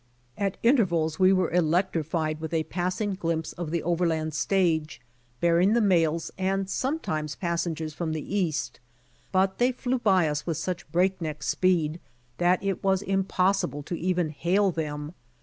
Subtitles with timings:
[0.35, 4.99] At intervals we were electrified with a passing glimpse of the overland stage,
[5.41, 8.79] bearing the miails and sometimes passengers from the East,
[9.31, 11.99] but they flew by us with such break neck speed,
[12.39, 15.13] that it was impos sible to even hail them.